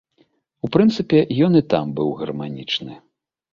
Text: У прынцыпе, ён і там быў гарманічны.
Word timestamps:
У 0.67 0.69
прынцыпе, 0.75 1.19
ён 1.49 1.59
і 1.61 1.63
там 1.75 1.93
быў 2.01 2.09
гарманічны. 2.25 3.01